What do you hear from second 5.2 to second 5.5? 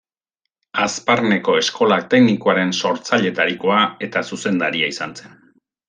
zen.